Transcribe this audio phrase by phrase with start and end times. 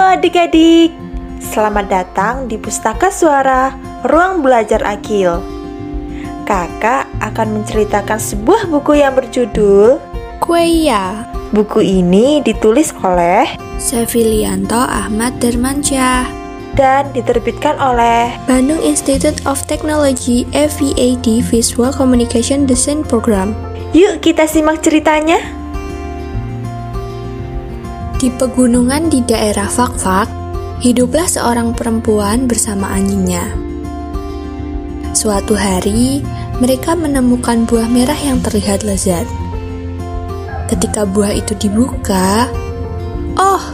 [0.00, 0.96] Halo adik-adik,
[1.44, 3.76] selamat datang di Pustaka Suara
[4.08, 5.44] Ruang Belajar Akil.
[6.48, 10.00] Kakak akan menceritakan sebuah buku yang berjudul
[10.40, 11.28] Kueya.
[11.52, 13.44] Buku ini ditulis oleh
[13.76, 16.24] Sevilianto Ahmad Dermansyah
[16.80, 23.52] dan diterbitkan oleh Bandung Institute of Technology FVAD Visual Communication Design Program.
[23.92, 25.59] Yuk kita simak ceritanya.
[28.20, 30.28] Di pegunungan di daerah Fakfak,
[30.84, 33.48] hiduplah seorang perempuan bersama anjingnya.
[35.16, 36.20] Suatu hari,
[36.60, 39.24] mereka menemukan buah merah yang terlihat lezat.
[40.68, 42.44] Ketika buah itu dibuka,
[43.40, 43.64] oh,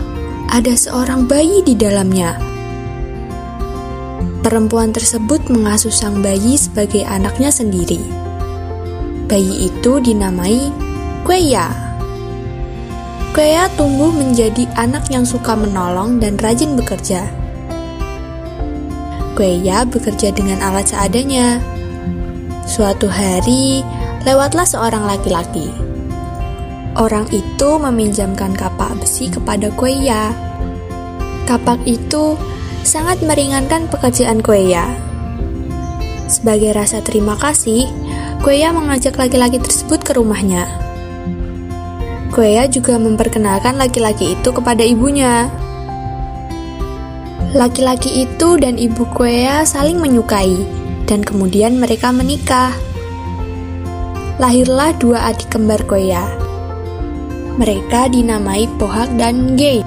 [0.46, 2.38] ada seorang bayi di dalamnya.
[4.46, 7.98] Perempuan tersebut mengasuh sang bayi sebagai anaknya sendiri.
[9.26, 10.70] Bayi itu dinamai
[11.26, 11.85] Kueya.
[13.36, 17.28] Kueya tumbuh menjadi anak yang suka menolong dan rajin bekerja.
[19.36, 21.60] Kueya bekerja dengan alat seadanya.
[22.64, 23.84] Suatu hari,
[24.24, 25.68] lewatlah seorang laki-laki.
[26.96, 30.32] Orang itu meminjamkan kapak besi kepada Kueya.
[31.44, 32.40] Kapak itu
[32.88, 34.96] sangat meringankan pekerjaan Kueya.
[36.24, 37.84] Sebagai rasa terima kasih,
[38.40, 40.86] Kueya mengajak laki-laki tersebut ke rumahnya.
[42.34, 45.46] Kueya juga memperkenalkan laki-laki itu kepada ibunya.
[47.54, 50.54] Laki-laki itu dan ibu Kueya saling menyukai,
[51.06, 52.74] dan kemudian mereka menikah.
[54.36, 56.20] Lahirlah dua adik kembar Kueya.
[57.56, 59.80] Mereka dinamai Pohak dan Gei.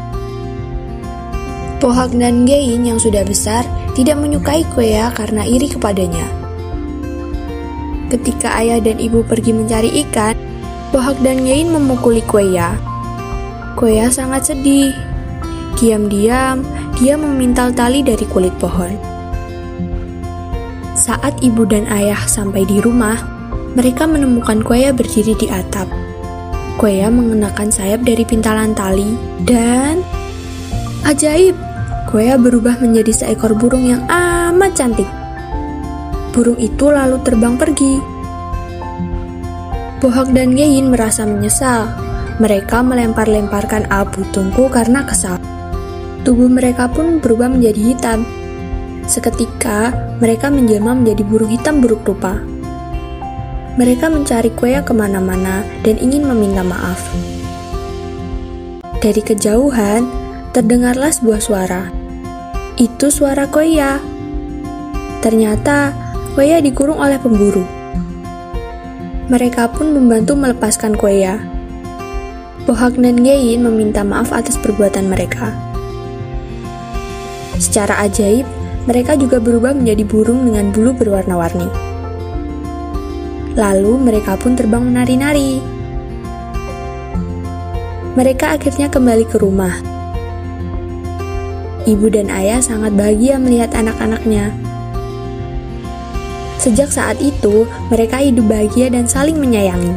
[1.78, 3.62] Pohak dan Gein yang sudah besar
[3.94, 6.26] tidak menyukai Kueya karena iri kepadanya.
[8.09, 10.34] Ketika ayah dan ibu pergi mencari ikan,
[10.90, 12.73] Pohak dan Gein memukuli Kueya.
[13.78, 14.90] Kueya sangat sedih.
[15.78, 16.66] Diam-diam,
[16.98, 18.98] dia memintal tali dari kulit pohon.
[20.98, 23.22] Saat ibu dan ayah sampai di rumah,
[23.78, 25.86] mereka menemukan Kueya berdiri di atap.
[26.81, 29.13] Kueya mengenakan sayap dari pintalan tali
[29.46, 30.02] dan...
[31.06, 31.53] Ajaib!
[32.09, 35.08] Kueya berubah menjadi seekor burung yang amat cantik.
[36.34, 38.19] Burung itu lalu terbang pergi.
[40.00, 41.92] Bohak dan Gein merasa menyesal.
[42.40, 45.36] Mereka melempar-lemparkan abu tungku karena kesal.
[46.24, 48.24] Tubuh mereka pun berubah menjadi hitam.
[49.04, 49.92] Seketika,
[50.24, 52.40] mereka menjelma menjadi burung hitam buruk rupa.
[53.76, 57.04] Mereka mencari Kueya ke mana-mana dan ingin meminta maaf.
[59.04, 60.08] Dari kejauhan,
[60.56, 61.92] terdengarlah sebuah suara.
[62.80, 64.00] Itu suara Koya.
[65.20, 65.92] Ternyata
[66.40, 67.78] Koya dikurung oleh pemburu.
[69.29, 71.38] Mereka pun membantu melepaskan Koya.
[72.66, 75.53] Bohak dan Gein meminta maaf atas perbuatan mereka.
[77.62, 78.50] Secara ajaib,
[78.89, 81.69] mereka juga berubah menjadi burung dengan bulu berwarna-warni.
[83.53, 85.62] Lalu mereka pun terbang menari-nari.
[88.18, 90.00] Mereka akhirnya kembali ke rumah
[91.89, 94.53] ibu dan ayah sangat bahagia melihat anak-anaknya.
[96.59, 99.96] Sejak saat itu, mereka hidup bahagia dan saling menyayangi.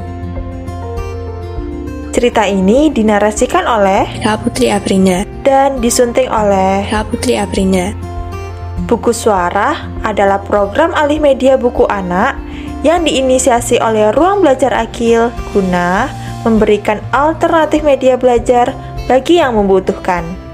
[2.15, 7.91] Cerita ini dinarasikan oleh Kak Putri Aprina dan disunting oleh Kak Putri Aprina.
[8.87, 12.39] Buku Suara adalah program alih media buku anak
[12.87, 16.06] yang diinisiasi oleh Ruang Belajar Akil guna
[16.47, 18.71] memberikan alternatif media belajar
[19.11, 20.52] bagi yang membutuhkan.